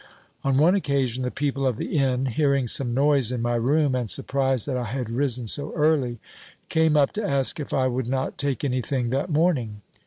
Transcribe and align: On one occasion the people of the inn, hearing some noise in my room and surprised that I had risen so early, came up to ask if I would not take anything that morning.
On 0.43 0.57
one 0.57 0.73
occasion 0.73 1.21
the 1.21 1.29
people 1.29 1.63
of 1.67 1.77
the 1.77 1.95
inn, 1.95 2.25
hearing 2.25 2.67
some 2.67 2.91
noise 2.91 3.31
in 3.31 3.39
my 3.39 3.53
room 3.53 3.93
and 3.93 4.09
surprised 4.09 4.65
that 4.65 4.75
I 4.75 4.85
had 4.85 5.11
risen 5.11 5.45
so 5.45 5.71
early, 5.73 6.17
came 6.69 6.97
up 6.97 7.11
to 7.11 7.23
ask 7.23 7.59
if 7.59 7.71
I 7.71 7.85
would 7.85 8.07
not 8.09 8.39
take 8.39 8.63
anything 8.63 9.11
that 9.11 9.29
morning. 9.29 9.83